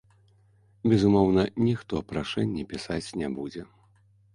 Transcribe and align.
Безумоўна, 0.93 1.45
ніхто 1.67 2.03
прашэнне 2.15 2.67
пісаць 2.77 3.03
не 3.23 3.35
будзе. 3.41 3.73